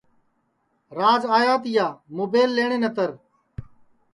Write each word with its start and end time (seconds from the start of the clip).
راج 0.97 1.21
آیا 1.37 1.55
تیا 1.63 1.87
مُبیل 2.17 2.49
لئیٹؔے 2.55 2.77
نتر 2.81 3.09